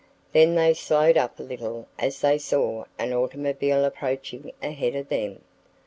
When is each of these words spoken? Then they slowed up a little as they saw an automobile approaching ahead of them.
Then 0.33 0.55
they 0.55 0.73
slowed 0.73 1.15
up 1.15 1.39
a 1.39 1.43
little 1.43 1.87
as 1.99 2.21
they 2.21 2.39
saw 2.39 2.85
an 2.97 3.13
automobile 3.13 3.85
approaching 3.85 4.51
ahead 4.63 4.95
of 4.95 5.09
them. 5.09 5.43